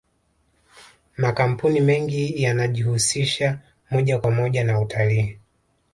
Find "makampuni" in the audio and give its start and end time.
1.17-1.79